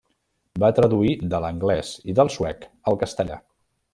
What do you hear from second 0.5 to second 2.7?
Va traduir de l'anglès i del suec